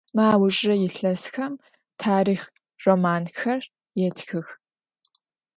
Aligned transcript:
Mı 0.15 0.23
aujjıre 0.33 0.75
yilhesxem 0.81 1.53
tarixh 2.01 2.47
romanxer 2.85 3.61
yêtxıx. 3.99 4.47